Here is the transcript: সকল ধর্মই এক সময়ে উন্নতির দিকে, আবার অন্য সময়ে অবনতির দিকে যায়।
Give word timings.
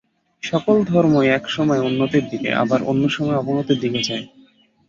সকল 0.43 0.77
ধর্মই 0.85 1.27
এক 1.29 1.43
সময়ে 1.49 1.85
উন্নতির 1.85 2.25
দিকে, 2.29 2.49
আবার 2.53 2.79
অন্য 2.83 3.03
সময়ে 3.09 3.39
অবনতির 3.41 3.79
দিকে 3.79 4.01
যায়। 4.07 4.25